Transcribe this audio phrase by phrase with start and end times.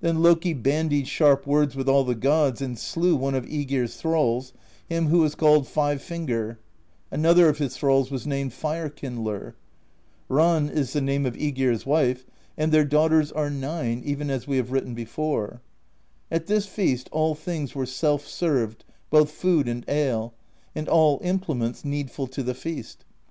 [0.00, 4.54] Then Loki bandied sharp words with all the gods, and slew one of iEgir's thralls,
[4.88, 6.58] him who was called Five Finger;
[7.10, 9.56] another of his thralls was named Fire Kindler.
[10.30, 12.24] Ran is the name of iEgir's wife,
[12.56, 15.60] and their daughters are nine, even as we have written before.
[16.30, 20.32] At this feast all things were self served, both food and ale,
[20.74, 23.04] and all implements needful to the feast.